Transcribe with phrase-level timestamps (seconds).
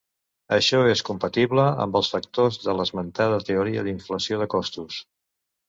[0.55, 5.01] Això és compatible amb els factors de l'esmentada teoria d'inflació de costos.